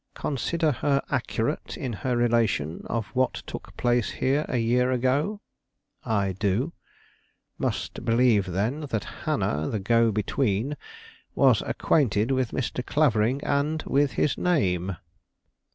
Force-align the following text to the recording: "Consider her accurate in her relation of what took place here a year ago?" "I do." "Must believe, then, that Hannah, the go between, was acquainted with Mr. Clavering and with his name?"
"Consider 0.15 0.71
her 0.71 1.03
accurate 1.11 1.77
in 1.77 1.93
her 1.93 2.17
relation 2.17 2.81
of 2.87 3.05
what 3.09 3.43
took 3.45 3.77
place 3.77 4.09
here 4.09 4.47
a 4.49 4.57
year 4.57 4.91
ago?" 4.91 5.41
"I 6.03 6.31
do." 6.31 6.73
"Must 7.59 8.03
believe, 8.03 8.47
then, 8.47 8.87
that 8.89 9.03
Hannah, 9.03 9.67
the 9.69 9.77
go 9.77 10.11
between, 10.11 10.75
was 11.35 11.61
acquainted 11.61 12.31
with 12.31 12.49
Mr. 12.49 12.83
Clavering 12.83 13.43
and 13.43 13.83
with 13.83 14.13
his 14.13 14.39
name?" 14.39 14.97